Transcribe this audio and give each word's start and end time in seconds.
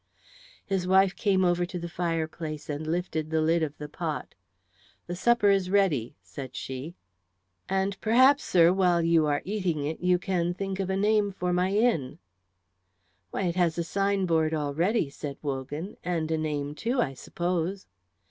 His 0.65 0.87
wife 0.87 1.15
came 1.15 1.45
over 1.45 1.63
to 1.63 1.77
the 1.77 1.87
fireplace 1.87 2.71
and 2.71 2.87
lifted 2.87 3.29
the 3.29 3.39
lid 3.39 3.61
of 3.61 3.77
the 3.77 3.87
pot. 3.87 4.33
"The 5.05 5.15
supper 5.15 5.51
is 5.51 5.69
ready," 5.69 6.15
said 6.23 6.55
she. 6.55 6.95
"And 7.69 8.01
perhaps, 8.01 8.43
sir, 8.43 8.73
while 8.73 9.03
you 9.03 9.27
are 9.27 9.43
eating 9.45 9.85
it 9.85 9.99
you 9.99 10.17
can 10.17 10.55
think 10.55 10.79
of 10.79 10.89
a 10.89 10.97
name 10.97 11.31
for 11.31 11.53
my 11.53 11.69
inn." 11.69 12.17
"Why, 13.29 13.43
it 13.43 13.55
has 13.57 13.77
a 13.77 13.83
sign 13.83 14.25
board 14.25 14.55
already," 14.55 15.11
said 15.11 15.37
Wogan, 15.43 15.97
"and 16.03 16.31
a 16.31 16.37
name, 16.39 16.73
too, 16.73 16.99
I 16.99 17.13
suppose." 17.13 17.85